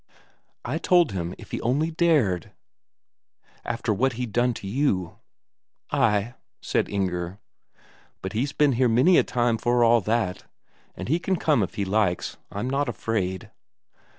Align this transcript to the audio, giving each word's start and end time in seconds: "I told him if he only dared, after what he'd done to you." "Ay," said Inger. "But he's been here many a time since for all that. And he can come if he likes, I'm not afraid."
"I 0.65 0.79
told 0.79 1.11
him 1.11 1.35
if 1.37 1.51
he 1.51 1.61
only 1.61 1.91
dared, 1.91 2.53
after 3.63 3.93
what 3.93 4.13
he'd 4.13 4.31
done 4.33 4.51
to 4.55 4.67
you." 4.67 5.17
"Ay," 5.91 6.33
said 6.59 6.89
Inger. 6.89 7.37
"But 8.23 8.33
he's 8.33 8.51
been 8.51 8.71
here 8.71 8.89
many 8.89 9.19
a 9.19 9.23
time 9.23 9.57
since 9.57 9.61
for 9.61 9.83
all 9.83 10.01
that. 10.01 10.43
And 10.97 11.07
he 11.07 11.19
can 11.19 11.35
come 11.35 11.61
if 11.61 11.75
he 11.75 11.85
likes, 11.85 12.37
I'm 12.51 12.67
not 12.67 12.89
afraid." 12.89 13.51